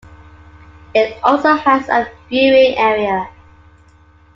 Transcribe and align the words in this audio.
It 0.95 1.15
also 1.23 1.53
has 1.53 1.87
a 1.87 2.07
viewing 2.27 2.75
area. 2.75 3.29